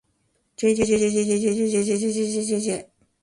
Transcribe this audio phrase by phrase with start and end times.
[0.61, 2.81] jjjjjjjjjjjjjjjjj